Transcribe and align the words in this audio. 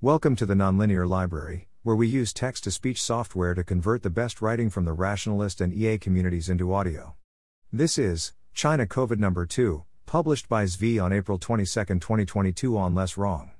Welcome 0.00 0.36
to 0.36 0.46
the 0.46 0.54
Nonlinear 0.54 1.08
Library, 1.08 1.66
where 1.82 1.96
we 1.96 2.06
use 2.06 2.32
text 2.32 2.62
to 2.62 2.70
speech 2.70 3.02
software 3.02 3.52
to 3.54 3.64
convert 3.64 4.04
the 4.04 4.10
best 4.10 4.40
writing 4.40 4.70
from 4.70 4.84
the 4.84 4.92
rationalist 4.92 5.60
and 5.60 5.74
EA 5.74 5.98
communities 5.98 6.48
into 6.48 6.72
audio. 6.72 7.16
This 7.72 7.98
is 7.98 8.32
China 8.54 8.86
COVID 8.86 9.18
number 9.18 9.44
2, 9.44 9.82
published 10.06 10.48
by 10.48 10.66
Zvi 10.66 11.02
on 11.02 11.12
April 11.12 11.36
22, 11.36 11.66
2022 11.66 12.78
on 12.78 12.94
Less 12.94 13.16
Wrong. 13.16 13.50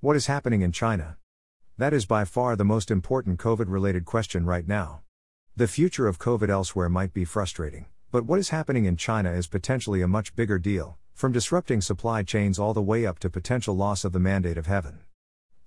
What 0.00 0.16
is 0.16 0.26
happening 0.26 0.60
in 0.60 0.70
China? 0.70 1.16
That 1.78 1.94
is 1.94 2.04
by 2.04 2.26
far 2.26 2.56
the 2.56 2.62
most 2.62 2.90
important 2.90 3.38
COVID 3.38 3.70
related 3.70 4.04
question 4.04 4.44
right 4.44 4.68
now. 4.68 5.00
The 5.56 5.66
future 5.66 6.06
of 6.06 6.18
COVID 6.18 6.50
elsewhere 6.50 6.90
might 6.90 7.14
be 7.14 7.24
frustrating, 7.24 7.86
but 8.10 8.26
what 8.26 8.38
is 8.38 8.50
happening 8.50 8.84
in 8.84 8.98
China 8.98 9.32
is 9.32 9.46
potentially 9.46 10.02
a 10.02 10.06
much 10.06 10.36
bigger 10.36 10.58
deal, 10.58 10.98
from 11.14 11.32
disrupting 11.32 11.80
supply 11.80 12.22
chains 12.22 12.58
all 12.58 12.74
the 12.74 12.82
way 12.82 13.06
up 13.06 13.18
to 13.20 13.30
potential 13.30 13.74
loss 13.74 14.04
of 14.04 14.12
the 14.12 14.20
mandate 14.20 14.58
of 14.58 14.66
heaven. 14.66 14.98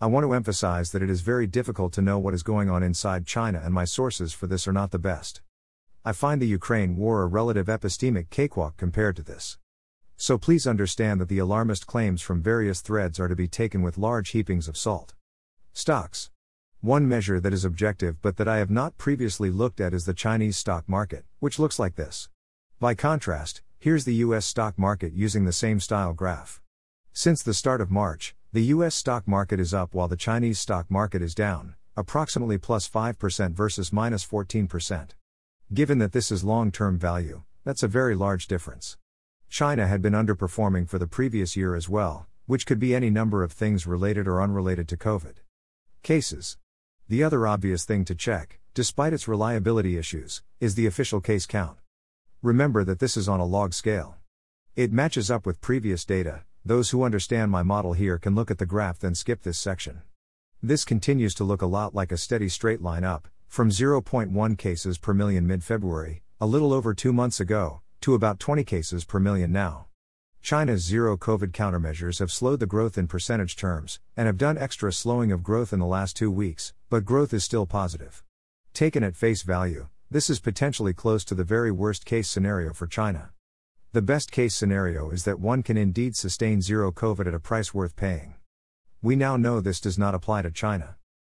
I 0.03 0.07
want 0.07 0.25
to 0.25 0.33
emphasize 0.33 0.91
that 0.91 1.01
it 1.01 1.09
is 1.09 1.21
very 1.21 1.47
difficult 1.47 1.93
to 1.93 2.01
know 2.01 2.19
what 2.19 2.33
is 2.33 2.43
going 2.43 2.69
on 2.69 2.83
inside 2.83 3.25
China, 3.25 3.61
and 3.63 3.73
my 3.73 3.85
sources 3.85 4.33
for 4.33 4.47
this 4.47 4.67
are 4.67 4.73
not 4.73 4.91
the 4.91 4.99
best. 4.99 5.39
I 6.03 6.11
find 6.11 6.41
the 6.41 6.45
Ukraine 6.45 6.97
war 6.97 7.21
a 7.21 7.25
relative 7.25 7.67
epistemic 7.67 8.29
cakewalk 8.29 8.75
compared 8.75 9.15
to 9.15 9.23
this. 9.23 9.57
So 10.17 10.37
please 10.37 10.67
understand 10.67 11.21
that 11.21 11.29
the 11.29 11.37
alarmist 11.37 11.87
claims 11.87 12.21
from 12.21 12.41
various 12.41 12.81
threads 12.81 13.17
are 13.17 13.29
to 13.29 13.35
be 13.37 13.47
taken 13.47 13.81
with 13.81 13.97
large 13.97 14.31
heapings 14.31 14.67
of 14.67 14.75
salt. 14.75 15.13
Stocks. 15.71 16.29
One 16.81 17.07
measure 17.07 17.39
that 17.39 17.53
is 17.53 17.63
objective 17.63 18.21
but 18.21 18.35
that 18.35 18.47
I 18.49 18.57
have 18.57 18.69
not 18.69 18.97
previously 18.97 19.51
looked 19.51 19.79
at 19.79 19.93
is 19.93 20.03
the 20.03 20.13
Chinese 20.13 20.57
stock 20.57 20.89
market, 20.89 21.23
which 21.39 21.59
looks 21.59 21.79
like 21.79 21.95
this. 21.95 22.27
By 22.77 22.93
contrast, 22.93 23.61
here's 23.79 24.03
the 24.03 24.15
US 24.15 24.45
stock 24.45 24.77
market 24.77 25.13
using 25.13 25.45
the 25.45 25.53
same 25.53 25.79
style 25.79 26.11
graph. 26.11 26.61
Since 27.13 27.41
the 27.41 27.53
start 27.53 27.79
of 27.79 27.89
March, 27.89 28.35
the 28.53 28.65
US 28.65 28.93
stock 28.93 29.27
market 29.27 29.59
is 29.59 29.73
up 29.73 29.95
while 29.95 30.07
the 30.07 30.15
Chinese 30.15 30.59
stock 30.59 30.85
market 30.87 31.23
is 31.23 31.33
down, 31.33 31.73
approximately 31.97 32.59
plus 32.59 32.87
5% 32.87 33.53
versus 33.53 33.91
minus 33.91 34.23
14%. 34.23 35.09
Given 35.73 35.97
that 35.97 36.11
this 36.11 36.31
is 36.31 36.43
long 36.43 36.71
term 36.71 36.99
value, 36.99 37.41
that's 37.63 37.81
a 37.81 37.87
very 37.87 38.13
large 38.13 38.45
difference. 38.45 38.95
China 39.49 39.87
had 39.87 40.03
been 40.03 40.13
underperforming 40.13 40.87
for 40.87 40.99
the 40.99 41.07
previous 41.07 41.55
year 41.55 41.73
as 41.73 41.89
well, 41.89 42.27
which 42.45 42.67
could 42.67 42.77
be 42.77 42.93
any 42.93 43.09
number 43.09 43.41
of 43.41 43.51
things 43.51 43.87
related 43.87 44.27
or 44.27 44.39
unrelated 44.39 44.87
to 44.89 44.97
COVID. 44.97 45.37
Cases. 46.03 46.59
The 47.09 47.23
other 47.23 47.47
obvious 47.47 47.85
thing 47.85 48.05
to 48.05 48.13
check, 48.13 48.59
despite 48.75 49.13
its 49.13 49.27
reliability 49.27 49.97
issues, 49.97 50.43
is 50.59 50.75
the 50.75 50.85
official 50.85 51.21
case 51.21 51.47
count. 51.47 51.79
Remember 52.43 52.83
that 52.83 52.99
this 52.99 53.17
is 53.17 53.27
on 53.27 53.39
a 53.39 53.45
log 53.45 53.73
scale. 53.73 54.17
It 54.75 54.93
matches 54.93 55.31
up 55.31 55.47
with 55.47 55.59
previous 55.59 56.05
data, 56.05 56.43
those 56.65 56.91
who 56.91 57.03
understand 57.03 57.51
my 57.51 57.61
model 57.61 57.91
here 57.91 58.17
can 58.17 58.35
look 58.35 58.49
at 58.49 58.57
the 58.57 58.65
graph 58.65 58.99
then 58.99 59.13
skip 59.13 59.43
this 59.43 59.59
section. 59.59 60.01
This 60.61 60.85
continues 60.85 61.33
to 61.35 61.43
look 61.43 61.61
a 61.61 61.65
lot 61.65 61.93
like 61.93 62.11
a 62.13 62.17
steady 62.17 62.47
straight 62.47 62.81
line 62.81 63.03
up, 63.03 63.27
from 63.49 63.69
0.1 63.69 64.57
cases 64.57 64.97
per 64.97 65.13
million 65.13 65.45
mid 65.45 65.61
February, 65.61 66.23
a 66.39 66.45
little 66.45 66.71
over 66.71 66.93
two 66.93 67.11
months 67.11 67.41
ago, 67.41 67.81
to 67.99 68.13
about 68.13 68.39
20 68.39 68.63
cases 68.63 69.03
per 69.03 69.19
million 69.19 69.51
now. 69.51 69.87
China's 70.41 70.83
zero 70.83 71.17
COVID 71.17 71.51
countermeasures 71.51 72.19
have 72.19 72.31
slowed 72.31 72.61
the 72.61 72.65
growth 72.65 72.97
in 72.97 73.07
percentage 73.07 73.57
terms, 73.57 73.99
and 74.15 74.27
have 74.27 74.37
done 74.37 74.57
extra 74.57 74.93
slowing 74.93 75.33
of 75.33 75.43
growth 75.43 75.73
in 75.73 75.79
the 75.79 75.85
last 75.85 76.15
two 76.15 76.31
weeks, 76.31 76.73
but 76.89 77.03
growth 77.03 77.33
is 77.33 77.43
still 77.43 77.65
positive. 77.65 78.23
Taken 78.73 79.03
at 79.03 79.17
face 79.17 79.41
value, 79.41 79.89
this 80.09 80.29
is 80.29 80.39
potentially 80.39 80.93
close 80.93 81.25
to 81.25 81.35
the 81.35 81.43
very 81.43 81.71
worst 81.71 82.05
case 82.05 82.29
scenario 82.29 82.71
for 82.71 82.87
China. 82.87 83.32
The 83.93 84.01
best 84.01 84.31
case 84.31 84.55
scenario 84.55 85.11
is 85.11 85.23
that 85.25 85.39
one 85.39 85.61
can 85.61 85.77
indeed 85.77 86.15
sustain 86.15 86.63
zero 86.63 86.91
COVID 86.91 87.27
at 87.27 87.35
a 87.35 87.39
price 87.39 87.75
worth 87.75 87.95
paying. 87.95 88.33
We 89.03 89.15
now 89.15 89.37
know 89.37 89.61
this 89.61 89.79
does 89.79 89.99
not 89.99 90.15
apply 90.15 90.41
to 90.41 90.49
China. 90.49 90.95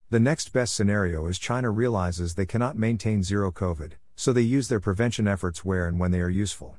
The 0.10 0.22
next 0.22 0.54
best 0.54 0.74
scenario 0.74 1.26
is 1.28 1.38
China 1.38 1.70
realizes 1.70 2.36
they 2.36 2.46
cannot 2.46 2.78
maintain 2.78 3.24
zero 3.24 3.52
COVID, 3.52 3.96
so 4.16 4.32
they 4.32 4.40
use 4.40 4.70
their 4.70 4.80
prevention 4.80 5.28
efforts 5.28 5.66
where 5.66 5.86
and 5.86 6.00
when 6.00 6.12
they 6.12 6.22
are 6.22 6.30
useful. 6.30 6.78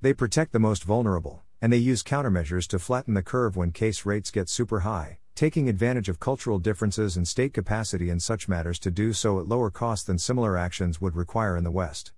They 0.00 0.12
protect 0.12 0.50
the 0.50 0.58
most 0.58 0.82
vulnerable, 0.82 1.42
and 1.60 1.72
they 1.72 1.76
use 1.76 2.02
countermeasures 2.02 2.66
to 2.66 2.80
flatten 2.80 3.14
the 3.14 3.22
curve 3.22 3.54
when 3.56 3.70
case 3.70 4.04
rates 4.04 4.32
get 4.32 4.48
super 4.48 4.80
high, 4.80 5.18
taking 5.36 5.68
advantage 5.68 6.08
of 6.08 6.18
cultural 6.18 6.58
differences 6.58 7.16
and 7.16 7.28
state 7.28 7.54
capacity 7.54 8.10
in 8.10 8.18
such 8.18 8.48
matters 8.48 8.80
to 8.80 8.90
do 8.90 9.12
so 9.12 9.38
at 9.38 9.46
lower 9.46 9.70
cost 9.70 10.08
than 10.08 10.18
similar 10.18 10.58
actions 10.58 11.00
would 11.00 11.14
require 11.14 11.56
in 11.56 11.62
the 11.62 11.70
West. 11.70 12.10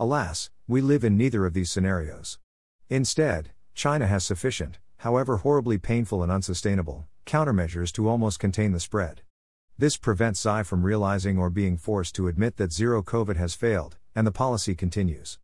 Alas, 0.00 0.48
we 0.66 0.80
live 0.80 1.04
in 1.04 1.18
neither 1.18 1.44
of 1.44 1.52
these 1.52 1.70
scenarios. 1.70 2.38
Instead, 2.88 3.50
China 3.74 4.06
has 4.06 4.24
sufficient, 4.24 4.78
however 4.98 5.38
horribly 5.38 5.76
painful 5.76 6.22
and 6.22 6.30
unsustainable, 6.30 7.08
countermeasures 7.26 7.90
to 7.92 8.08
almost 8.08 8.38
contain 8.38 8.70
the 8.70 8.78
spread. 8.78 9.22
This 9.76 9.96
prevents 9.96 10.42
Xi 10.42 10.62
from 10.62 10.84
realizing 10.84 11.36
or 11.36 11.50
being 11.50 11.76
forced 11.76 12.14
to 12.14 12.28
admit 12.28 12.56
that 12.58 12.72
zero 12.72 13.02
COVID 13.02 13.36
has 13.36 13.56
failed, 13.56 13.96
and 14.14 14.24
the 14.24 14.30
policy 14.32 14.76
continues. 14.76 15.38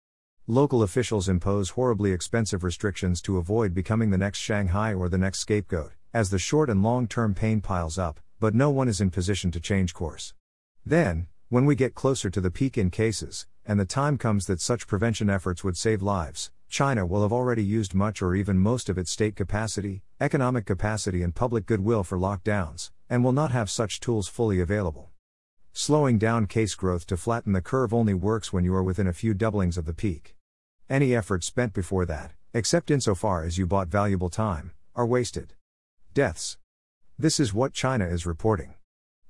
Local 0.47 0.85
officials 0.85 1.29
impose 1.29 1.71
horribly 1.71 2.13
expensive 2.13 2.63
restrictions 2.63 3.21
to 3.23 3.39
avoid 3.39 3.75
becoming 3.75 4.11
the 4.11 4.19
next 4.19 4.39
Shanghai 4.39 4.95
or 4.95 5.09
the 5.09 5.19
next 5.19 5.41
scapegoat, 5.41 5.93
as 6.15 6.31
the 6.31 6.39
short 6.39 6.71
and 6.71 6.83
long 6.83 7.09
term 7.09 7.35
pain 7.35 7.61
piles 7.61 7.99
up, 7.99 8.21
but 8.39 8.55
no 8.55 8.71
one 8.71 8.87
is 8.89 9.01
in 9.01 9.11
position 9.11 9.51
to 9.51 9.61
change 9.61 9.95
course. 9.95 10.33
Then, 10.87 11.27
when 11.49 11.67
we 11.67 11.75
get 11.75 11.97
closer 11.97 12.31
to 12.31 12.41
the 12.41 12.53
peak 12.53 12.79
in 12.79 12.91
cases, 12.91 13.47
and 13.67 13.81
the 13.81 13.85
time 13.85 14.17
comes 14.17 14.47
that 14.47 14.61
such 14.61 14.87
prevention 14.87 15.29
efforts 15.29 15.65
would 15.65 15.77
save 15.77 16.03
lives, 16.03 16.51
China 16.73 17.05
will 17.05 17.21
have 17.21 17.35
already 17.35 17.63
used 17.63 17.93
much 17.95 18.23
or 18.23 18.35
even 18.35 18.59
most 18.59 18.89
of 18.89 18.97
its 18.97 19.11
state 19.11 19.37
capacity, 19.37 20.03
economic 20.19 20.65
capacity, 20.65 21.23
and 21.23 21.35
public 21.35 21.67
goodwill 21.67 22.03
for 22.03 22.17
lockdowns, 22.17 22.91
and 23.11 23.23
will 23.23 23.31
not 23.31 23.51
have 23.51 23.69
such 23.69 24.01
tools 24.01 24.27
fully 24.27 24.59
available. 24.59 25.11
Slowing 25.75 26.17
down 26.17 26.47
case 26.47 26.75
growth 26.75 27.07
to 27.09 27.19
flatten 27.19 27.53
the 27.53 27.61
curve 27.61 27.93
only 27.93 28.15
works 28.15 28.55
when 28.55 28.65
you 28.65 28.75
are 28.75 28.83
within 28.83 29.07
a 29.07 29.13
few 29.13 29.35
doublings 29.35 29.77
of 29.77 29.85
the 29.85 29.93
peak. 29.93 30.35
Any 30.89 31.15
effort 31.15 31.45
spent 31.45 31.75
before 31.75 32.07
that, 32.07 32.33
except 32.55 32.91
insofar 32.91 33.45
as 33.45 33.59
you 33.59 33.67
bought 33.67 33.89
valuable 33.89 34.31
time, 34.31 34.73
are 34.95 35.05
wasted. 35.05 35.53
Deaths. 36.15 36.57
This 37.19 37.39
is 37.39 37.53
what 37.53 37.75
China 37.75 38.07
is 38.07 38.25
reporting. 38.25 38.77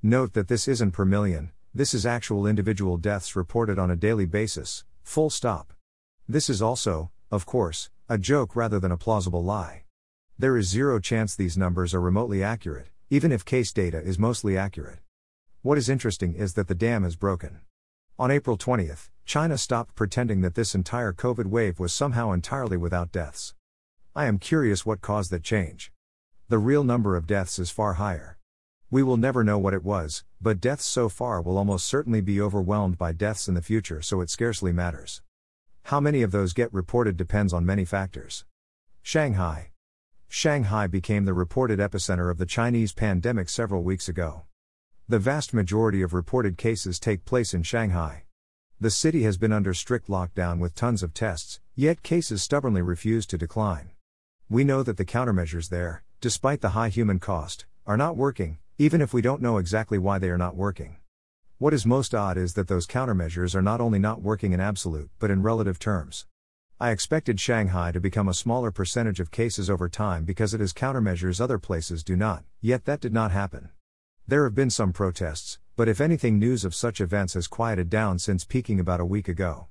Note 0.01 0.35
that 0.35 0.47
this 0.47 0.69
isn't 0.69 0.93
per 0.93 1.05
million, 1.05 1.51
this 1.75 1.93
is 1.93 2.07
actual 2.07 2.47
individual 2.47 2.99
deaths 2.99 3.35
reported 3.35 3.81
on 3.81 3.91
a 3.91 3.97
daily 3.97 4.27
basis, 4.27 4.85
full 5.03 5.29
stop. 5.29 5.73
This 6.29 6.49
is 6.49 6.63
also, 6.63 7.11
of 7.33 7.47
course, 7.47 7.89
a 8.11 8.19
joke 8.19 8.55
rather 8.55 8.79
than 8.79 8.93
a 8.93 8.99
plausible 8.99 9.43
lie. 9.43 9.85
There 10.39 10.59
is 10.59 10.69
zero 10.69 11.01
chance 11.01 11.35
these 11.35 11.57
numbers 11.57 11.95
are 11.95 12.01
remotely 12.01 12.43
accurate, 12.43 12.89
even 13.09 13.33
if 13.33 13.43
case 13.43 13.73
data 13.73 13.99
is 13.99 14.19
mostly 14.19 14.59
accurate. 14.59 14.99
What 15.63 15.79
is 15.79 15.89
interesting 15.89 16.35
is 16.35 16.53
that 16.55 16.69
the 16.69 16.75
dam 16.75 17.05
is 17.05 17.17
broken. 17.17 17.61
On 18.19 18.31
April 18.31 18.59
20th, 18.59 19.09
China 19.25 19.57
stopped 19.57 19.95
pretending 19.95 20.43
that 20.43 20.57
this 20.57 20.75
entire 20.75 21.15
COVID 21.15 21.47
wave 21.47 21.81
was 21.81 21.95
somehow 21.95 22.33
entirely 22.33 22.77
without 22.77 23.13
deaths. 23.13 23.55
I 24.15 24.27
am 24.27 24.39
curious 24.39 24.85
what 24.85 25.01
caused 25.01 25.31
that 25.31 25.43
change. 25.43 25.91
The 26.51 26.59
real 26.59 26.85
number 26.85 27.17
of 27.17 27.27
deaths 27.27 27.59
is 27.59 27.71
far 27.71 27.95
higher. 27.95 28.37
We 28.91 29.03
will 29.03 29.17
never 29.17 29.43
know 29.43 29.57
what 29.57 29.73
it 29.73 29.85
was, 29.85 30.23
but 30.39 30.61
deaths 30.61 30.85
so 30.85 31.09
far 31.09 31.41
will 31.41 31.57
almost 31.57 31.87
certainly 31.87 32.21
be 32.21 32.43
overwhelmed 32.43 32.99
by 32.99 33.13
deaths 33.13 33.49
in 33.49 33.55
the 33.55 33.63
future, 33.63 34.03
so 34.03 34.21
it 34.21 34.29
scarcely 34.29 34.71
matters. 34.71 35.23
How 35.85 36.01
many 36.01 36.23
of 36.23 36.31
those 36.31 36.53
get 36.53 36.73
reported 36.73 37.17
depends 37.17 37.53
on 37.53 37.67
many 37.67 37.85
factors. 37.85 38.45
Shanghai. 39.03 39.73
Shanghai 40.29 40.87
became 40.87 41.25
the 41.25 41.35
reported 41.35 41.81
epicenter 41.81 42.31
of 42.31 42.39
the 42.39 42.47
Chinese 42.47 42.93
pandemic 42.93 43.49
several 43.49 43.83
weeks 43.83 44.09
ago. 44.09 44.45
The 45.09 45.19
vast 45.19 45.53
majority 45.53 46.01
of 46.01 46.15
reported 46.15 46.57
cases 46.57 46.99
take 46.99 47.25
place 47.25 47.53
in 47.53 47.63
Shanghai. 47.65 48.25
The 48.81 48.91
city 48.91 49.25
has 49.25 49.37
been 49.37 49.53
under 49.53 49.75
strict 49.75 50.09
lockdown 50.09 50.59
with 50.59 50.75
tons 50.75 51.03
of 51.03 51.13
tests, 51.13 51.61
yet 51.75 52.03
cases 52.03 52.43
stubbornly 52.43 52.81
refuse 52.81 53.27
to 53.27 53.37
decline. 53.37 53.91
We 54.49 54.65
know 54.65 54.83
that 54.83 54.97
the 54.97 55.05
countermeasures 55.05 55.69
there, 55.69 56.05
despite 56.21 56.61
the 56.61 56.71
high 56.71 56.89
human 56.89 57.19
cost, 57.19 57.67
are 57.87 57.97
not 57.97 58.17
working, 58.17 58.59
even 58.79 59.01
if 59.01 59.13
we 59.13 59.21
don't 59.21 59.43
know 59.43 59.59
exactly 59.59 59.99
why 59.99 60.19
they 60.19 60.31
are 60.31 60.39
not 60.39 60.57
working. 60.57 60.97
What 61.63 61.75
is 61.75 61.87
most 61.87 62.13
odd 62.13 62.39
is 62.39 62.55
that 62.55 62.67
those 62.67 62.89
countermeasures 62.89 63.55
are 63.55 63.63
not 63.63 63.81
only 63.81 64.01
not 64.01 64.21
working 64.21 64.51
in 64.51 64.59
absolute, 64.59 65.09
but 65.21 65.31
in 65.31 65.45
relative 65.45 65.79
terms. 65.79 66.27
I 66.81 66.91
expected 66.91 67.39
Shanghai 67.39 67.93
to 67.93 68.01
become 68.01 68.27
a 68.27 68.35
smaller 68.35 68.73
percentage 68.73 69.21
of 69.21 69.31
cases 69.31 69.71
over 69.71 69.89
time 69.89 70.25
because 70.25 70.55
it 70.55 70.61
has 70.61 70.73
countermeasures 70.73 71.41
other 71.41 71.61
places 71.61 72.03
do 72.03 72.17
not, 72.17 72.43
yet 72.61 72.85
that 72.87 73.01
did 73.01 73.13
not 73.13 73.31
happen. 73.31 73.69
There 74.27 74.43
have 74.43 74.57
been 74.57 74.71
some 74.71 74.93
protests, 74.93 75.61
but 75.77 75.89
if 75.89 76.01
anything, 76.01 76.37
news 76.37 76.65
of 76.65 76.75
such 76.75 77.01
events 77.01 77.35
has 77.35 77.47
quieted 77.47 77.89
down 77.89 78.19
since 78.19 78.45
peaking 78.45 78.81
about 78.81 78.99
a 78.99 79.05
week 79.05 79.29
ago. 79.29 79.69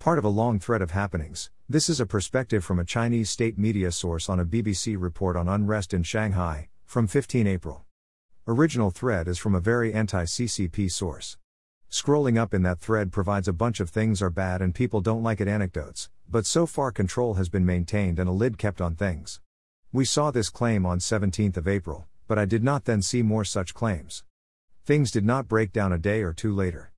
Part 0.00 0.18
of 0.18 0.24
a 0.24 0.28
long 0.28 0.58
thread 0.58 0.82
of 0.82 0.90
happenings, 0.90 1.52
this 1.68 1.88
is 1.88 2.00
a 2.00 2.04
perspective 2.04 2.64
from 2.64 2.80
a 2.80 2.84
Chinese 2.84 3.30
state 3.30 3.56
media 3.56 3.92
source 3.92 4.28
on 4.28 4.40
a 4.40 4.44
BBC 4.44 4.96
report 4.98 5.36
on 5.36 5.48
unrest 5.48 5.94
in 5.94 6.02
Shanghai, 6.02 6.66
from 6.84 7.06
15 7.06 7.46
April. 7.46 7.84
Original 8.50 8.90
thread 8.90 9.28
is 9.28 9.36
from 9.36 9.54
a 9.54 9.60
very 9.60 9.92
anti 9.92 10.24
CCP 10.24 10.90
source. 10.90 11.36
Scrolling 11.90 12.38
up 12.38 12.54
in 12.54 12.62
that 12.62 12.80
thread 12.80 13.12
provides 13.12 13.46
a 13.46 13.52
bunch 13.52 13.78
of 13.78 13.90
things 13.90 14.22
are 14.22 14.30
bad 14.30 14.62
and 14.62 14.74
people 14.74 15.02
don't 15.02 15.22
like 15.22 15.42
it 15.42 15.48
anecdotes, 15.48 16.08
but 16.30 16.46
so 16.46 16.64
far 16.64 16.90
control 16.90 17.34
has 17.34 17.50
been 17.50 17.66
maintained 17.66 18.18
and 18.18 18.26
a 18.26 18.32
lid 18.32 18.56
kept 18.56 18.80
on 18.80 18.94
things. 18.94 19.42
We 19.92 20.06
saw 20.06 20.30
this 20.30 20.48
claim 20.48 20.86
on 20.86 20.98
17th 20.98 21.58
of 21.58 21.68
April, 21.68 22.06
but 22.26 22.38
I 22.38 22.46
did 22.46 22.64
not 22.64 22.86
then 22.86 23.02
see 23.02 23.20
more 23.20 23.44
such 23.44 23.74
claims. 23.74 24.24
Things 24.82 25.10
did 25.10 25.26
not 25.26 25.46
break 25.46 25.70
down 25.70 25.92
a 25.92 25.98
day 25.98 26.22
or 26.22 26.32
two 26.32 26.54
later. 26.54 26.90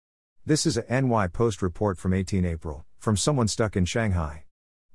This 0.46 0.66
is 0.66 0.76
a 0.76 1.02
NY 1.02 1.26
Post 1.26 1.62
report 1.62 1.98
from 1.98 2.14
18 2.14 2.44
April, 2.44 2.84
from 3.00 3.16
someone 3.16 3.48
stuck 3.48 3.74
in 3.74 3.86
Shanghai. 3.86 4.44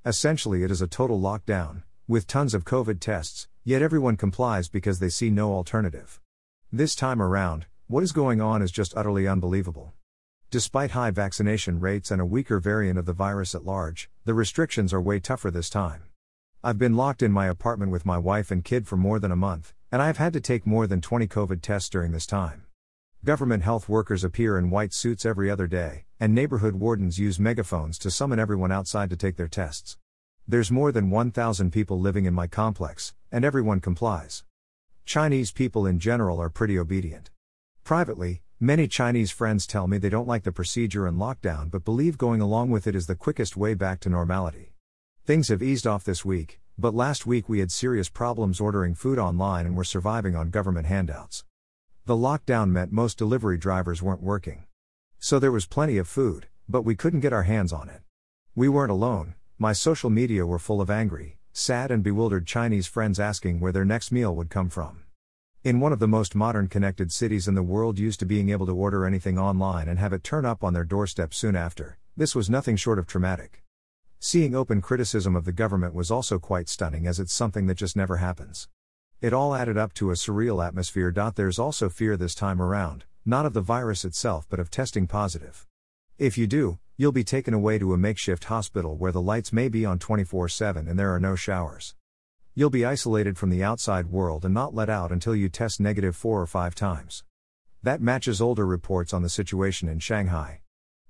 Essentially, 0.05 0.63
it 0.63 0.71
is 0.71 0.81
a 0.81 0.87
total 0.87 1.19
lockdown, 1.19 1.83
with 2.07 2.27
tons 2.27 2.53
of 2.53 2.63
COVID 2.63 3.01
tests, 3.01 3.49
yet 3.65 3.81
everyone 3.81 4.15
complies 4.15 4.69
because 4.69 4.99
they 4.99 5.09
see 5.09 5.29
no 5.29 5.51
alternative. 5.51 6.21
This 6.71 6.95
time 6.95 7.21
around, 7.21 7.67
what 7.87 8.03
is 8.03 8.11
going 8.11 8.41
on 8.41 8.61
is 8.61 8.71
just 8.71 8.97
utterly 8.97 9.27
unbelievable. 9.27 9.93
Despite 10.49 10.91
high 10.91 11.11
vaccination 11.11 11.79
rates 11.79 12.09
and 12.09 12.19
a 12.19 12.25
weaker 12.25 12.59
variant 12.59 12.97
of 12.97 13.05
the 13.05 13.13
virus 13.13 13.53
at 13.53 13.63
large, 13.63 14.09
the 14.25 14.33
restrictions 14.33 14.91
are 14.91 14.99
way 14.99 15.19
tougher 15.19 15.51
this 15.51 15.69
time. 15.69 16.03
I've 16.63 16.79
been 16.79 16.97
locked 16.97 17.21
in 17.21 17.31
my 17.31 17.47
apartment 17.47 17.91
with 17.91 18.05
my 18.05 18.17
wife 18.17 18.49
and 18.49 18.63
kid 18.63 18.87
for 18.87 18.97
more 18.97 19.19
than 19.19 19.31
a 19.31 19.35
month, 19.35 19.73
and 19.91 20.01
I've 20.01 20.17
had 20.17 20.33
to 20.33 20.41
take 20.41 20.65
more 20.65 20.87
than 20.87 21.01
20 21.01 21.27
COVID 21.27 21.61
tests 21.61 21.87
during 21.87 22.11
this 22.11 22.25
time. 22.25 22.65
Government 23.23 23.63
health 23.63 23.87
workers 23.87 24.23
appear 24.23 24.57
in 24.57 24.71
white 24.71 24.91
suits 24.91 25.25
every 25.25 25.49
other 25.51 25.67
day, 25.67 26.05
and 26.19 26.33
neighborhood 26.33 26.75
wardens 26.75 27.19
use 27.19 27.39
megaphones 27.39 27.99
to 27.99 28.11
summon 28.11 28.39
everyone 28.39 28.71
outside 28.71 29.11
to 29.11 29.15
take 29.15 29.37
their 29.37 29.47
tests. 29.47 29.97
There's 30.47 30.71
more 30.71 30.91
than 30.91 31.11
1,000 31.11 31.71
people 31.71 31.99
living 31.99 32.25
in 32.25 32.33
my 32.33 32.47
complex, 32.47 33.13
and 33.31 33.45
everyone 33.45 33.79
complies. 33.81 34.43
Chinese 35.05 35.51
people 35.51 35.85
in 35.85 35.99
general 35.99 36.41
are 36.41 36.49
pretty 36.49 36.79
obedient. 36.79 37.29
Privately, 37.83 38.41
many 38.59 38.87
Chinese 38.87 39.29
friends 39.29 39.67
tell 39.67 39.87
me 39.87 39.99
they 39.99 40.09
don't 40.09 40.27
like 40.27 40.41
the 40.41 40.51
procedure 40.51 41.05
and 41.05 41.19
lockdown 41.19 41.69
but 41.69 41.85
believe 41.85 42.17
going 42.17 42.41
along 42.41 42.71
with 42.71 42.87
it 42.87 42.95
is 42.95 43.05
the 43.05 43.13
quickest 43.13 43.55
way 43.55 43.75
back 43.75 43.99
to 43.99 44.09
normality. 44.09 44.73
Things 45.23 45.49
have 45.49 45.61
eased 45.61 45.85
off 45.85 46.03
this 46.03 46.25
week, 46.25 46.59
but 46.75 46.95
last 46.95 47.27
week 47.27 47.47
we 47.47 47.59
had 47.59 47.71
serious 47.71 48.09
problems 48.09 48.59
ordering 48.59 48.95
food 48.95 49.19
online 49.19 49.67
and 49.67 49.77
were 49.77 49.83
surviving 49.83 50.35
on 50.35 50.49
government 50.49 50.87
handouts. 50.87 51.45
The 52.05 52.15
lockdown 52.15 52.71
meant 52.71 52.91
most 52.91 53.15
delivery 53.15 53.59
drivers 53.59 54.01
weren't 54.01 54.23
working. 54.23 54.63
So 55.19 55.37
there 55.37 55.51
was 55.51 55.67
plenty 55.67 55.99
of 55.99 56.07
food, 56.07 56.47
but 56.67 56.81
we 56.81 56.95
couldn't 56.95 57.19
get 57.19 57.31
our 57.31 57.43
hands 57.43 57.71
on 57.71 57.89
it. 57.89 58.01
We 58.55 58.69
weren't 58.69 58.91
alone, 58.91 59.35
my 59.59 59.71
social 59.71 60.09
media 60.09 60.47
were 60.47 60.57
full 60.57 60.81
of 60.81 60.89
angry, 60.89 61.37
sad, 61.57 61.89
and 61.89 62.03
bewildered 62.03 62.45
Chinese 62.45 62.85
friends 62.85 63.17
asking 63.17 63.61
where 63.61 63.71
their 63.71 63.85
next 63.85 64.11
meal 64.11 64.35
would 64.35 64.49
come 64.49 64.69
from. 64.69 65.03
In 65.63 65.79
one 65.79 65.93
of 65.93 65.99
the 65.99 66.07
most 66.07 66.35
modern 66.35 66.67
connected 66.67 67.13
cities 67.13 67.47
in 67.47 67.55
the 67.55 67.63
world, 67.63 67.97
used 67.97 68.19
to 68.19 68.25
being 68.25 68.49
able 68.49 68.65
to 68.65 68.75
order 68.75 69.05
anything 69.05 69.39
online 69.39 69.87
and 69.87 69.97
have 69.97 70.11
it 70.11 70.21
turn 70.21 70.45
up 70.45 70.65
on 70.65 70.73
their 70.73 70.83
doorstep 70.83 71.33
soon 71.33 71.55
after, 71.55 71.97
this 72.17 72.35
was 72.35 72.49
nothing 72.49 72.75
short 72.75 72.99
of 72.99 73.07
traumatic. 73.07 73.63
Seeing 74.19 74.53
open 74.53 74.81
criticism 74.81 75.33
of 75.33 75.45
the 75.45 75.53
government 75.53 75.93
was 75.93 76.11
also 76.11 76.39
quite 76.39 76.67
stunning 76.67 77.07
as 77.07 77.21
it's 77.21 77.33
something 77.33 77.67
that 77.67 77.77
just 77.77 77.95
never 77.95 78.17
happens. 78.17 78.67
It 79.21 79.31
all 79.31 79.55
added 79.55 79.77
up 79.77 79.93
to 79.93 80.11
a 80.11 80.15
surreal 80.15 80.65
atmosphere. 80.65 81.13
There's 81.33 81.57
also 81.57 81.87
fear 81.87 82.17
this 82.17 82.35
time 82.35 82.61
around, 82.61 83.05
not 83.25 83.45
of 83.45 83.53
the 83.53 83.61
virus 83.61 84.03
itself 84.03 84.45
but 84.49 84.59
of 84.59 84.69
testing 84.69 85.07
positive. 85.07 85.65
If 86.17 86.37
you 86.37 86.47
do, 86.47 86.79
you'll 86.95 87.11
be 87.11 87.25
taken 87.25 87.53
away 87.53 87.77
to 87.77 87.93
a 87.93 87.97
makeshift 87.97 88.45
hospital 88.45 88.95
where 88.95 89.11
the 89.11 89.21
lights 89.21 89.51
may 89.51 89.67
be 89.67 89.85
on 89.85 89.99
24 89.99 90.47
7 90.47 90.87
and 90.87 90.97
there 90.97 91.13
are 91.13 91.19
no 91.19 91.35
showers. 91.35 91.93
You'll 92.53 92.69
be 92.69 92.85
isolated 92.85 93.37
from 93.37 93.49
the 93.49 93.65
outside 93.65 94.05
world 94.05 94.45
and 94.45 94.53
not 94.53 94.73
let 94.73 94.89
out 94.89 95.11
until 95.11 95.35
you 95.35 95.49
test 95.49 95.81
negative 95.81 96.15
four 96.15 96.41
or 96.41 96.47
five 96.47 96.73
times. 96.73 97.25
That 97.83 97.99
matches 97.99 98.39
older 98.39 98.65
reports 98.65 99.13
on 99.13 99.23
the 99.23 99.29
situation 99.29 99.89
in 99.89 99.99
Shanghai. 99.99 100.61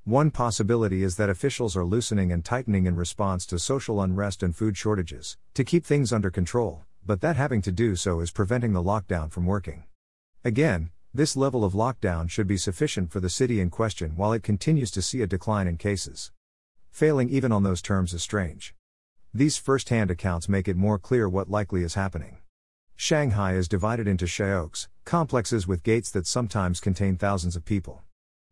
One 0.05 0.31
possibility 0.31 1.03
is 1.03 1.17
that 1.17 1.29
officials 1.29 1.77
are 1.77 1.85
loosening 1.85 2.31
and 2.31 2.43
tightening 2.43 2.87
in 2.87 2.95
response 2.95 3.45
to 3.45 3.59
social 3.59 4.01
unrest 4.01 4.41
and 4.41 4.55
food 4.55 4.75
shortages, 4.75 5.37
to 5.53 5.63
keep 5.63 5.85
things 5.85 6.11
under 6.11 6.31
control, 6.31 6.81
but 7.05 7.21
that 7.21 7.35
having 7.35 7.61
to 7.61 7.71
do 7.71 7.95
so 7.95 8.21
is 8.21 8.31
preventing 8.31 8.73
the 8.73 8.81
lockdown 8.81 9.29
from 9.31 9.45
working. 9.45 9.83
Again, 10.43 10.89
this 11.15 11.37
level 11.37 11.63
of 11.63 11.71
lockdown 11.71 12.29
should 12.29 12.45
be 12.45 12.57
sufficient 12.57 13.09
for 13.09 13.21
the 13.21 13.29
city 13.29 13.61
in 13.61 13.69
question 13.69 14.17
while 14.17 14.33
it 14.33 14.43
continues 14.43 14.91
to 14.91 15.01
see 15.01 15.21
a 15.21 15.27
decline 15.27 15.65
in 15.65 15.77
cases. 15.77 16.33
Failing 16.91 17.29
even 17.29 17.53
on 17.53 17.63
those 17.63 17.81
terms 17.81 18.13
is 18.13 18.21
strange. 18.21 18.75
These 19.33 19.55
first 19.55 19.87
hand 19.87 20.11
accounts 20.11 20.49
make 20.49 20.67
it 20.67 20.75
more 20.75 20.99
clear 20.99 21.29
what 21.29 21.49
likely 21.49 21.83
is 21.83 21.93
happening. 21.93 22.39
Shanghai 22.97 23.53
is 23.53 23.69
divided 23.69 24.09
into 24.09 24.25
shaoks, 24.25 24.89
complexes 25.05 25.65
with 25.65 25.83
gates 25.83 26.11
that 26.11 26.27
sometimes 26.27 26.81
contain 26.81 27.15
thousands 27.15 27.55
of 27.55 27.63
people. 27.63 28.03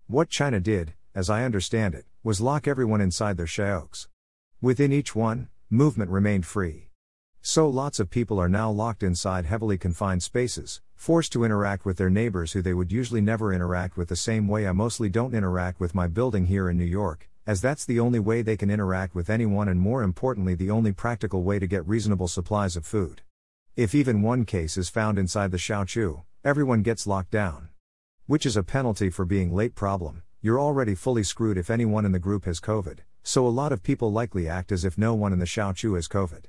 What 0.07 0.30
China 0.30 0.62
did, 0.62 0.94
as 1.13 1.30
I 1.30 1.44
understand 1.44 1.94
it, 1.95 2.06
was 2.24 2.39
lock 2.39 2.65
everyone 2.65 3.01
inside 3.01 3.36
their 3.36 3.45
shaoks. 3.45 4.07
Within 4.62 4.94
each 4.94 5.13
one, 5.13 5.50
movement 5.69 6.10
remained 6.10 6.45
free. 6.45 6.92
So 7.42 7.68
lots 7.68 8.00
of 8.00 8.10
people 8.10 8.39
are 8.39 8.48
now 8.48 8.71
locked 8.71 9.04
inside 9.04 9.45
heavily 9.45 9.77
confined 9.77 10.24
spaces, 10.24 10.80
forced 11.03 11.33
to 11.33 11.44
interact 11.44 11.83
with 11.83 11.97
their 11.97 12.09
neighbors 12.09 12.53
who 12.53 12.61
they 12.61 12.73
would 12.73 12.89
usually 12.89 13.19
never 13.19 13.51
interact 13.51 13.97
with 13.97 14.07
the 14.07 14.15
same 14.15 14.47
way 14.47 14.65
I 14.65 14.71
mostly 14.71 15.09
don't 15.09 15.35
interact 15.35 15.81
with 15.81 15.94
my 15.94 16.07
building 16.07 16.45
here 16.45 16.69
in 16.69 16.77
New 16.77 16.85
York, 16.85 17.29
as 17.45 17.59
that's 17.59 17.83
the 17.83 18.00
only 18.00 18.19
way 18.19 18.41
they 18.41 18.55
can 18.55 18.71
interact 18.71 19.13
with 19.13 19.29
anyone 19.29 19.67
and 19.67 19.81
more 19.81 20.01
importantly 20.01 20.55
the 20.55 20.71
only 20.71 20.94
practical 20.94 21.44
way 21.44 21.59
to 21.59 21.67
get 21.67 21.85
reasonable 21.85 22.29
supplies 22.29 22.77
of 22.77 22.85
food. 22.85 23.21
If 23.75 23.94
even 23.94 24.21
one 24.21 24.45
case 24.45 24.77
is 24.77 24.88
found 24.88 25.19
inside 25.19 25.51
the 25.51 25.57
Xiaochu, 25.57 26.23
everyone 26.45 26.83
gets 26.83 27.05
locked 27.05 27.31
down. 27.31 27.67
Which 28.25 28.45
is 28.45 28.55
a 28.55 28.63
penalty 28.63 29.09
for 29.09 29.25
being 29.25 29.53
late 29.53 29.75
problem, 29.75 30.23
you're 30.41 30.61
already 30.61 30.95
fully 30.95 31.23
screwed 31.23 31.57
if 31.57 31.69
anyone 31.69 32.05
in 32.05 32.13
the 32.13 32.17
group 32.17 32.45
has 32.45 32.61
COVID, 32.61 33.00
so 33.23 33.45
a 33.45 33.50
lot 33.50 33.73
of 33.73 33.83
people 33.83 34.09
likely 34.09 34.47
act 34.47 34.71
as 34.71 34.85
if 34.85 34.97
no 34.97 35.13
one 35.13 35.33
in 35.33 35.39
the 35.39 35.45
Xiaochu 35.45 35.95
has 35.95 36.07
COVID. 36.07 36.45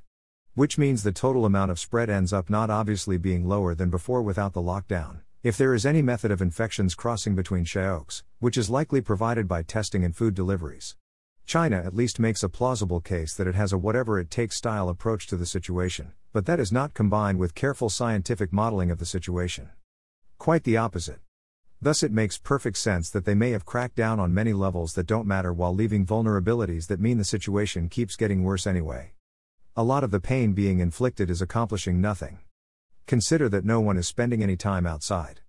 Which 0.56 0.78
means 0.78 1.02
the 1.02 1.10
total 1.10 1.46
amount 1.46 1.72
of 1.72 1.80
spread 1.80 2.08
ends 2.08 2.32
up 2.32 2.48
not 2.48 2.70
obviously 2.70 3.18
being 3.18 3.44
lower 3.44 3.74
than 3.74 3.90
before 3.90 4.22
without 4.22 4.52
the 4.52 4.62
lockdown, 4.62 5.22
if 5.42 5.56
there 5.56 5.74
is 5.74 5.84
any 5.84 6.00
method 6.00 6.30
of 6.30 6.40
infections 6.40 6.94
crossing 6.94 7.34
between 7.34 7.64
shaoks, 7.64 8.22
which 8.38 8.56
is 8.56 8.70
likely 8.70 9.00
provided 9.00 9.48
by 9.48 9.64
testing 9.64 10.04
and 10.04 10.14
food 10.14 10.32
deliveries. 10.32 10.94
China 11.44 11.82
at 11.84 11.96
least 11.96 12.20
makes 12.20 12.44
a 12.44 12.48
plausible 12.48 13.00
case 13.00 13.34
that 13.34 13.48
it 13.48 13.56
has 13.56 13.72
a 13.72 13.78
whatever 13.78 14.16
it 14.20 14.30
takes 14.30 14.56
style 14.56 14.88
approach 14.88 15.26
to 15.26 15.36
the 15.36 15.44
situation, 15.44 16.12
but 16.32 16.46
that 16.46 16.60
is 16.60 16.70
not 16.70 16.94
combined 16.94 17.40
with 17.40 17.56
careful 17.56 17.90
scientific 17.90 18.52
modeling 18.52 18.92
of 18.92 19.00
the 19.00 19.06
situation. 19.06 19.70
Quite 20.38 20.62
the 20.62 20.76
opposite. 20.76 21.18
Thus, 21.82 22.04
it 22.04 22.12
makes 22.12 22.38
perfect 22.38 22.78
sense 22.78 23.10
that 23.10 23.24
they 23.24 23.34
may 23.34 23.50
have 23.50 23.66
cracked 23.66 23.96
down 23.96 24.20
on 24.20 24.32
many 24.32 24.52
levels 24.52 24.92
that 24.92 25.08
don't 25.08 25.26
matter 25.26 25.52
while 25.52 25.74
leaving 25.74 26.06
vulnerabilities 26.06 26.86
that 26.86 27.00
mean 27.00 27.18
the 27.18 27.24
situation 27.24 27.88
keeps 27.88 28.14
getting 28.14 28.44
worse 28.44 28.68
anyway. 28.68 29.14
A 29.76 29.82
lot 29.82 30.04
of 30.04 30.12
the 30.12 30.20
pain 30.20 30.52
being 30.52 30.78
inflicted 30.78 31.28
is 31.28 31.42
accomplishing 31.42 32.00
nothing. 32.00 32.38
Consider 33.08 33.48
that 33.48 33.64
no 33.64 33.80
one 33.80 33.96
is 33.96 34.06
spending 34.06 34.40
any 34.40 34.56
time 34.56 34.86
outside. 34.86 35.40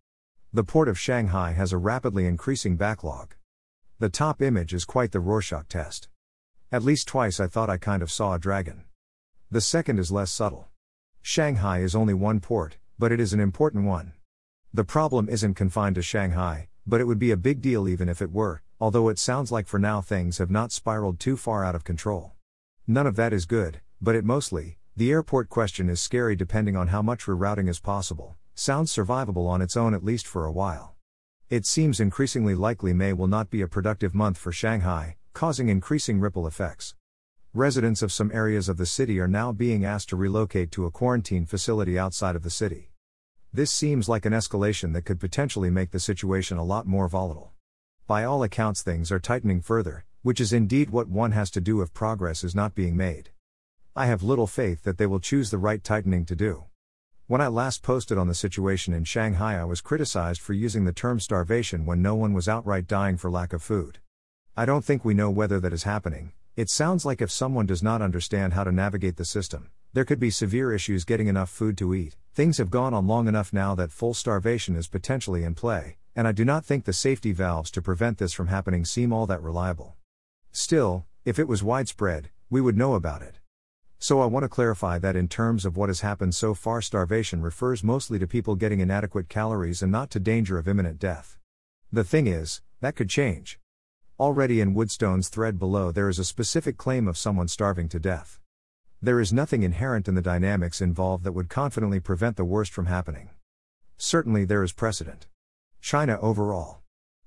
The 0.51 0.63
port 0.63 0.87
of 0.87 0.97
Shanghai 0.97 1.51
has 1.51 1.71
a 1.71 1.77
rapidly 1.77 2.25
increasing 2.25 2.75
backlog. 2.75 3.35
The 3.99 4.09
top 4.09 4.41
image 4.41 4.73
is 4.73 4.83
quite 4.83 5.11
the 5.11 5.19
Rorschach 5.19 5.67
test. 5.67 6.09
At 6.71 6.81
least 6.81 7.07
twice 7.07 7.39
I 7.39 7.45
thought 7.45 7.69
I 7.69 7.77
kind 7.77 8.01
of 8.01 8.09
saw 8.09 8.33
a 8.33 8.39
dragon. 8.39 8.85
The 9.51 9.61
second 9.61 9.99
is 9.99 10.11
less 10.11 10.31
subtle. 10.31 10.69
Shanghai 11.21 11.81
is 11.81 11.93
only 11.93 12.15
one 12.15 12.39
port, 12.39 12.77
but 12.97 13.11
it 13.11 13.19
is 13.19 13.31
an 13.31 13.39
important 13.39 13.85
one. 13.85 14.13
The 14.73 14.83
problem 14.83 15.29
isn't 15.29 15.53
confined 15.53 15.95
to 15.95 16.01
Shanghai, 16.01 16.69
but 16.87 16.99
it 16.99 17.05
would 17.05 17.19
be 17.19 17.29
a 17.29 17.37
big 17.37 17.61
deal 17.61 17.87
even 17.87 18.09
if 18.09 18.23
it 18.23 18.31
were, 18.31 18.63
although 18.79 19.07
it 19.09 19.19
sounds 19.19 19.51
like 19.51 19.67
for 19.67 19.77
now 19.77 20.01
things 20.01 20.39
have 20.39 20.49
not 20.49 20.71
spiraled 20.71 21.19
too 21.19 21.37
far 21.37 21.63
out 21.63 21.75
of 21.75 21.83
control. 21.83 22.31
None 22.87 23.05
of 23.05 23.15
that 23.17 23.31
is 23.31 23.45
good, 23.45 23.81
but 24.05 24.13
it 24.15 24.23
mostly, 24.23 24.77
the 24.95 25.09
airport 25.09 25.49
question 25.49 25.89
is 25.89 25.99
scary 25.99 26.35
depending 26.35 26.75
on 26.75 26.89
how 26.89 27.01
much 27.01 27.25
rerouting 27.25 27.67
is 27.67 27.79
possible, 27.79 28.35
sounds 28.53 28.93
survivable 28.93 29.47
on 29.47 29.63
its 29.63 29.75
own 29.75 29.95
at 29.95 30.03
least 30.03 30.27
for 30.27 30.45
a 30.45 30.51
while. 30.51 30.93
It 31.49 31.65
seems 31.65 31.99
increasingly 31.99 32.53
likely 32.53 32.93
May 32.93 33.13
will 33.13 33.25
not 33.25 33.49
be 33.49 33.63
a 33.63 33.67
productive 33.67 34.13
month 34.13 34.37
for 34.37 34.51
Shanghai, 34.51 35.15
causing 35.33 35.69
increasing 35.69 36.19
ripple 36.19 36.45
effects. 36.45 36.93
Residents 37.51 38.03
of 38.03 38.11
some 38.11 38.31
areas 38.31 38.69
of 38.69 38.77
the 38.77 38.85
city 38.85 39.19
are 39.19 39.27
now 39.27 39.51
being 39.51 39.83
asked 39.83 40.09
to 40.09 40.15
relocate 40.15 40.69
to 40.73 40.85
a 40.85 40.91
quarantine 40.91 41.47
facility 41.47 41.97
outside 41.97 42.35
of 42.35 42.43
the 42.43 42.51
city. 42.51 42.91
This 43.51 43.71
seems 43.71 44.07
like 44.07 44.27
an 44.27 44.33
escalation 44.33 44.93
that 44.93 45.05
could 45.05 45.19
potentially 45.19 45.71
make 45.71 45.89
the 45.89 45.99
situation 45.99 46.59
a 46.59 46.63
lot 46.63 46.85
more 46.85 47.07
volatile. 47.07 47.53
By 48.05 48.23
all 48.23 48.43
accounts, 48.43 48.83
things 48.83 49.11
are 49.11 49.19
tightening 49.19 49.61
further, 49.61 50.05
which 50.21 50.39
is 50.39 50.53
indeed 50.53 50.91
what 50.91 51.07
one 51.07 51.31
has 51.31 51.49
to 51.49 51.59
do 51.59 51.81
if 51.81 51.91
progress 51.91 52.43
is 52.43 52.53
not 52.53 52.75
being 52.75 52.95
made. 52.95 53.31
I 53.97 54.07
have 54.07 54.23
little 54.23 54.45
faith 54.45 54.83
that 54.83 54.97
they 54.97 55.05
will 55.05 55.21
choose 55.21 55.51
the 55.51 55.57
right 55.57 55.81
tightening 55.81 56.25
to 56.25 56.35
do. 56.35 56.65
When 57.27 57.39
I 57.39 57.47
last 57.47 57.81
posted 57.81 58.17
on 58.17 58.27
the 58.27 58.35
situation 58.35 58.93
in 58.93 59.05
Shanghai, 59.05 59.57
I 59.57 59.63
was 59.63 59.79
criticized 59.79 60.41
for 60.41 60.51
using 60.51 60.83
the 60.83 60.91
term 60.91 61.21
starvation 61.21 61.85
when 61.85 62.01
no 62.01 62.13
one 62.13 62.33
was 62.33 62.49
outright 62.49 62.87
dying 62.87 63.15
for 63.15 63.31
lack 63.31 63.53
of 63.53 63.63
food. 63.63 63.99
I 64.57 64.65
don't 64.65 64.83
think 64.83 65.05
we 65.05 65.13
know 65.13 65.29
whether 65.29 65.61
that 65.61 65.71
is 65.71 65.83
happening. 65.83 66.33
It 66.57 66.69
sounds 66.69 67.05
like 67.05 67.21
if 67.21 67.31
someone 67.31 67.67
does 67.67 67.81
not 67.81 68.01
understand 68.01 68.51
how 68.51 68.65
to 68.65 68.71
navigate 68.73 69.15
the 69.15 69.23
system, 69.23 69.69
there 69.93 70.03
could 70.03 70.19
be 70.19 70.29
severe 70.29 70.73
issues 70.73 71.05
getting 71.05 71.27
enough 71.27 71.49
food 71.49 71.77
to 71.77 71.93
eat. 71.93 72.17
Things 72.33 72.57
have 72.57 72.69
gone 72.69 72.93
on 72.93 73.07
long 73.07 73.29
enough 73.29 73.53
now 73.53 73.75
that 73.75 73.93
full 73.93 74.13
starvation 74.13 74.75
is 74.75 74.89
potentially 74.89 75.45
in 75.45 75.55
play, 75.55 75.95
and 76.17 76.27
I 76.27 76.33
do 76.33 76.43
not 76.43 76.65
think 76.65 76.83
the 76.83 76.91
safety 76.91 77.31
valves 77.31 77.71
to 77.71 77.81
prevent 77.81 78.17
this 78.17 78.33
from 78.33 78.47
happening 78.47 78.83
seem 78.83 79.13
all 79.13 79.25
that 79.27 79.41
reliable. 79.41 79.95
Still, 80.51 81.05
if 81.23 81.39
it 81.39 81.47
was 81.47 81.63
widespread, 81.63 82.29
we 82.49 82.59
would 82.59 82.75
know 82.75 82.95
about 82.95 83.21
it. 83.21 83.39
So 84.07 84.21
I 84.21 84.27
want 84.27 84.43
to 84.43 84.49
clarify 84.49 84.99
that 84.99 85.15
in 85.15 85.27
terms 85.27 85.65
of 85.65 85.77
what 85.77 85.89
has 85.89 86.01
happened 86.01 86.35
so 86.35 86.53
far, 86.53 86.79
starvation 86.79 87.41
refers 87.41 87.83
mostly 87.83 88.19
to 88.19 88.27
people 88.27 88.53
getting 88.53 88.79
inadequate 88.79 89.29
calories 89.29 89.81
and 89.81 89.91
not 89.91 90.11
to 90.11 90.19
danger 90.19 90.59
of 90.59 90.67
imminent 90.67 90.99
death. 90.99 91.39
The 91.91 92.03
thing 92.03 92.27
is, 92.27 92.61
that 92.81 92.95
could 92.95 93.09
change. 93.09 93.59
Already 94.19 94.61
in 94.61 94.75
Woodstone's 94.75 95.27
thread 95.27 95.57
below, 95.57 95.91
there 95.91 96.07
is 96.07 96.19
a 96.19 96.23
specific 96.23 96.77
claim 96.77 97.07
of 97.07 97.17
someone 97.17 97.47
starving 97.47 97.89
to 97.89 97.99
death. 97.99 98.39
There 99.01 99.19
is 99.19 99.33
nothing 99.33 99.63
inherent 99.63 100.07
in 100.07 100.13
the 100.13 100.21
dynamics 100.21 100.81
involved 100.81 101.23
that 101.23 101.31
would 101.31 101.49
confidently 101.49 101.99
prevent 101.99 102.37
the 102.37 102.45
worst 102.45 102.71
from 102.71 102.85
happening. 102.85 103.31
Certainly, 103.97 104.45
there 104.45 104.61
is 104.61 104.71
precedent. 104.71 105.25
China 105.81 106.19
overall. 106.21 106.81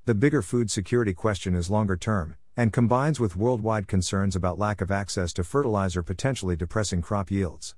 The 0.05 0.15
bigger 0.15 0.43
food 0.43 0.71
security 0.71 1.13
question 1.13 1.57
is 1.57 1.71
longer 1.71 1.97
term, 1.97 2.37
and 2.59 2.73
combines 2.73 3.21
with 3.21 3.37
worldwide 3.37 3.87
concerns 3.87 4.35
about 4.35 4.59
lack 4.59 4.81
of 4.81 4.91
access 4.91 5.33
to 5.33 5.45
fertilizer 5.45 6.03
potentially 6.03 6.57
depressing 6.57 7.01
crop 7.01 7.31
yields. 7.31 7.77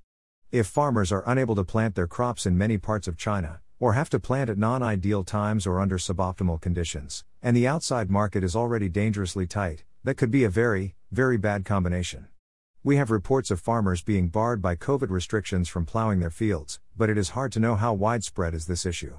If 0.51 0.67
farmers 0.67 1.13
are 1.13 1.23
unable 1.27 1.55
to 1.57 1.65
plant 1.65 1.95
their 1.95 2.07
crops 2.07 2.47
in 2.47 2.57
many 2.57 2.79
parts 2.79 3.07
of 3.07 3.19
China, 3.19 3.61
or 3.79 3.93
have 3.93 4.09
to 4.09 4.19
plant 4.19 4.49
at 4.49 4.57
non 4.57 4.83
ideal 4.83 5.23
times 5.23 5.67
or 5.67 5.81
under 5.81 5.99
suboptimal 5.99 6.63
conditions, 6.63 7.25
and 7.43 7.55
the 7.55 7.69
outside 7.69 8.11
market 8.11 8.43
is 8.43 8.57
already 8.57 8.89
dangerously 8.89 9.47
tight, 9.47 9.85
that 10.03 10.17
could 10.17 10.31
be 10.31 10.45
a 10.45 10.49
very, 10.49 10.95
very 11.13 11.37
bad 11.37 11.67
combination. 11.67 12.29
We 12.83 12.97
have 12.97 13.11
reports 13.11 13.51
of 13.51 13.61
farmers 13.61 14.01
being 14.01 14.29
barred 14.29 14.63
by 14.63 14.77
COVID 14.77 15.11
restrictions 15.11 15.69
from 15.69 15.85
plowing 15.85 16.21
their 16.21 16.31
fields, 16.31 16.81
but 16.97 17.11
it 17.11 17.19
is 17.19 17.37
hard 17.37 17.53
to 17.53 17.61
know 17.61 17.75
how 17.75 17.93
widespread 17.93 18.55
is 18.55 18.67
this 18.67 18.87
issue. 18.87 19.19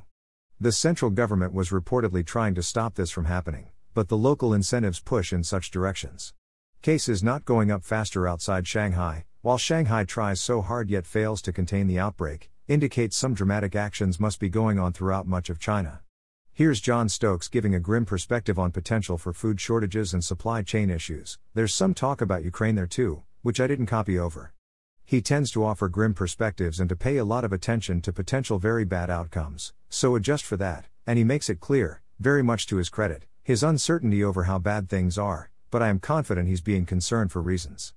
The 0.60 0.72
central 0.72 1.12
government 1.12 1.54
was 1.54 1.70
reportedly 1.70 2.26
trying 2.26 2.56
to 2.56 2.64
stop 2.64 2.96
this 2.96 3.12
from 3.12 3.26
happening, 3.26 3.68
but 3.94 4.08
the 4.08 4.18
local 4.18 4.54
incentives 4.54 5.00
push 5.00 5.34
in 5.34 5.44
such 5.44 5.72
directions. 5.72 6.34
Cases 6.82 7.24
not 7.24 7.46
going 7.46 7.70
up 7.70 7.84
faster 7.84 8.28
outside 8.28 8.68
Shanghai, 8.68 9.26
while 9.42 9.58
Shanghai 9.58 10.04
tries 10.04 10.40
so 10.40 10.62
hard 10.62 10.90
yet 10.90 11.06
fails 11.06 11.42
to 11.42 11.54
contain 11.54 11.88
the 11.88 12.00
outbreak, 12.00 12.50
indicates 12.68 13.18
some 13.18 13.34
dramatic 13.34 13.76
actions 13.76 14.20
must 14.20 14.40
be 14.40 14.50
going 14.50 14.80
on 14.80 14.94
throughout 14.94 15.28
much 15.28 15.50
of 15.50 15.60
China. 15.60 16.02
Here's 16.54 16.82
John 16.82 17.10
Stokes 17.10 17.48
giving 17.48 17.74
a 17.74 17.80
grim 17.80 18.06
perspective 18.06 18.60
on 18.60 18.72
potential 18.72 19.18
for 19.18 19.34
food 19.34 19.60
shortages 19.60 20.14
and 20.14 20.24
supply 20.24 20.62
chain 20.62 20.90
issues. 20.90 21.40
There's 21.54 21.74
some 21.74 21.94
talk 21.94 22.22
about 22.22 22.44
Ukraine 22.44 22.76
there 22.76 22.88
too, 22.88 23.24
which 23.42 23.60
I 23.60 23.68
didn't 23.68 23.88
copy 23.88 24.20
over. 24.20 24.54
He 25.04 25.22
tends 25.22 25.52
to 25.52 25.66
offer 25.66 25.90
grim 25.90 26.14
perspectives 26.14 26.80
and 26.80 26.88
to 26.90 26.96
pay 26.96 27.18
a 27.18 27.26
lot 27.26 27.44
of 27.44 27.52
attention 27.52 28.02
to 28.02 28.14
potential 28.14 28.60
very 28.60 28.86
bad 28.86 29.10
outcomes, 29.10 29.74
so 29.90 30.16
adjust 30.16 30.46
for 30.46 30.56
that, 30.58 30.86
and 31.06 31.18
he 31.18 31.24
makes 31.24 31.50
it 31.50 31.60
clear, 31.60 32.02
very 32.20 32.44
much 32.44 32.68
to 32.68 32.78
his 32.78 32.90
credit, 32.90 33.26
his 33.44 33.64
uncertainty 33.64 34.24
over 34.24 34.44
how 34.44 34.60
bad 34.60 34.88
things 34.88 35.18
are, 35.18 35.50
but 35.72 35.82
I 35.82 35.88
am 35.88 36.00
confident 36.00 36.48
he's 36.48 36.62
being 36.62 36.86
concerned 36.86 37.32
for 37.32 37.42
reasons. 37.42 37.94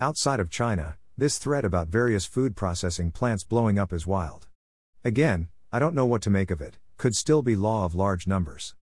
Outside 0.00 0.38
of 0.38 0.50
China, 0.50 0.96
this 1.18 1.38
threat 1.38 1.64
about 1.64 1.88
various 1.88 2.24
food 2.24 2.54
processing 2.54 3.10
plants 3.10 3.42
blowing 3.42 3.78
up 3.78 3.92
is 3.92 4.06
wild. 4.06 4.46
Again, 5.04 5.48
I 5.72 5.80
don't 5.80 5.94
know 5.94 6.06
what 6.06 6.22
to 6.22 6.30
make 6.30 6.50
of 6.52 6.60
it, 6.60 6.78
could 6.96 7.16
still 7.16 7.42
be 7.42 7.56
law 7.56 7.84
of 7.84 7.94
large 7.94 8.28
numbers. 8.28 8.76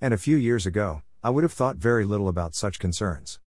And 0.00 0.14
a 0.14 0.18
few 0.18 0.36
years 0.36 0.66
ago, 0.66 1.02
I 1.22 1.30
would 1.30 1.42
have 1.42 1.52
thought 1.52 1.76
very 1.76 2.04
little 2.04 2.28
about 2.28 2.54
such 2.54 2.78
concerns. 2.78 3.40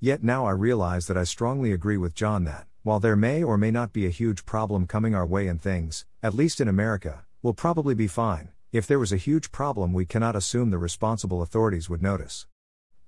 Yet 0.00 0.22
now 0.22 0.46
I 0.46 0.52
realize 0.52 1.06
that 1.08 1.18
I 1.18 1.24
strongly 1.24 1.72
agree 1.72 1.98
with 1.98 2.14
John 2.14 2.44
that, 2.44 2.66
while 2.84 3.00
there 3.00 3.16
may 3.16 3.42
or 3.42 3.58
may 3.58 3.70
not 3.70 3.92
be 3.92 4.06
a 4.06 4.10
huge 4.10 4.46
problem 4.46 4.86
coming 4.86 5.14
our 5.14 5.26
way 5.26 5.46
in 5.46 5.58
things, 5.58 6.06
at 6.22 6.34
least 6.34 6.60
in 6.60 6.68
America, 6.68 7.24
we'll 7.42 7.52
probably 7.52 7.94
be 7.94 8.06
fine, 8.06 8.48
if 8.76 8.86
there 8.86 8.98
was 8.98 9.12
a 9.12 9.16
huge 9.16 9.50
problem 9.50 9.92
we 9.92 10.04
cannot 10.04 10.36
assume 10.36 10.70
the 10.70 10.78
responsible 10.78 11.40
authorities 11.40 11.88
would 11.88 12.02
notice. 12.02 12.46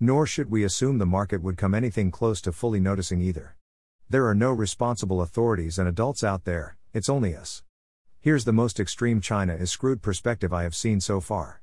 Nor 0.01 0.27
should 0.27 0.51
we 0.51 0.65
assume 0.65 0.97
the 0.97 1.05
market 1.05 1.43
would 1.43 1.59
come 1.59 1.75
anything 1.75 2.11
close 2.11 2.41
to 2.41 2.53
fully 2.53 2.81
noticing 2.81 3.21
either. 3.21 3.57
There 4.09 4.27
are 4.27 4.35
no 4.35 4.53
responsible 4.53 5.21
authorities 5.21 5.79
and 5.79 5.87
adults 5.87 6.25
out 6.25 6.45
there, 6.45 6.79
it's 6.95 7.11
only 7.11 7.37
us. 7.37 7.63
Here's 8.21 8.47
the 8.47 8.53
most 8.53 8.81
extreme 8.81 9.21
China 9.21 9.55
is 9.55 9.71
screwed 9.71 10.01
perspective 10.01 10.53
I 10.53 10.63
have 10.63 10.75
seen 10.75 11.01
so 11.01 11.21
far. 11.21 11.61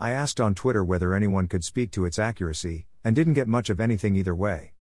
I 0.00 0.12
asked 0.12 0.40
on 0.40 0.54
Twitter 0.54 0.82
whether 0.82 1.14
anyone 1.14 1.46
could 1.46 1.62
speak 1.62 1.90
to 1.92 2.04
its 2.04 2.18
accuracy, 2.18 2.86
and 3.04 3.14
didn't 3.14 3.34
get 3.34 3.48
much 3.48 3.68
of 3.68 3.80
anything 3.80 4.16
either 4.16 4.34
way. 4.34 4.72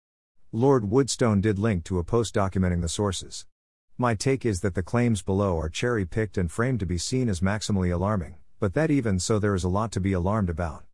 Lord 0.53 0.85
Woodstone 0.85 1.41
did 1.41 1.59
link 1.59 1.85
to 1.85 1.99
a 1.99 2.05
post 2.05 2.35
documenting 2.35 2.83
the 2.83 2.89
sources. 2.89 3.47
My 3.99 4.15
take 4.15 4.47
is 4.47 4.61
that 4.61 4.75
the 4.75 4.83
claims 4.83 5.23
below 5.23 5.59
are 5.59 5.69
cherry 5.69 6.07
picked 6.07 6.39
and 6.39 6.51
framed 6.51 6.81
to 6.81 6.87
be 6.87 6.99
seen 6.99 7.29
as 7.29 7.41
maximally 7.41 7.93
alarming, 7.93 8.37
but 8.61 8.75
that 8.75 8.91
even 8.91 9.19
so, 9.19 9.39
there 9.39 9.55
is 9.55 9.65
a 9.65 9.69
lot 9.69 9.91
to 9.91 10.01
be 10.01 10.13
alarmed 10.13 10.51
about. 10.51 10.85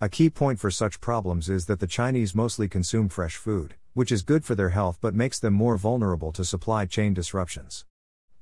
A 0.00 0.08
key 0.08 0.30
point 0.30 0.58
for 0.58 0.70
such 0.70 1.02
problems 1.02 1.50
is 1.50 1.66
that 1.66 1.78
the 1.78 1.86
Chinese 1.86 2.34
mostly 2.34 2.66
consume 2.66 3.10
fresh 3.10 3.36
food, 3.36 3.74
which 3.92 4.10
is 4.10 4.22
good 4.22 4.44
for 4.44 4.54
their 4.54 4.70
health 4.70 4.98
but 5.02 5.14
makes 5.14 5.38
them 5.38 5.52
more 5.52 5.76
vulnerable 5.76 6.32
to 6.32 6.44
supply 6.44 6.86
chain 6.86 7.12
disruptions. 7.12 7.84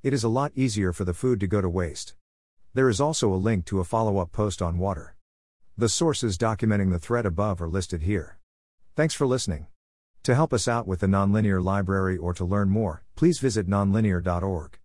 It 0.04 0.14
is 0.14 0.23
a 0.23 0.28
lot 0.28 0.52
easier 0.54 0.92
for 0.92 1.04
the 1.04 1.12
food 1.12 1.40
to 1.40 1.49
go 1.49 1.61
to 1.61 1.68
waste. 1.68 2.14
There 2.73 2.88
is 2.88 3.00
also 3.00 3.32
a 3.32 3.35
link 3.35 3.64
to 3.66 3.80
a 3.80 3.85
follow 3.85 4.18
up 4.18 4.30
post 4.30 4.62
on 4.62 4.78
water. 4.78 5.16
The 5.76 5.88
sources 5.88 6.38
documenting 6.38 6.92
the 6.92 7.00
thread 7.00 7.26
above 7.26 7.61
are 7.61 7.68
listed 7.68 8.02
here. 8.02 8.38
Thanks 8.94 9.14
for 9.14 9.26
listening. 9.26 9.66
To 10.23 10.37
help 10.37 10.52
us 10.52 10.68
out 10.68 10.87
with 10.87 11.00
the 11.00 11.08
Nonlinear 11.08 11.62
Library 11.62 12.16
or 12.16 12.32
to 12.35 12.44
learn 12.44 12.68
more, 12.68 13.02
please 13.16 13.40
visit 13.40 13.68
nonlinear.org. 13.68 14.77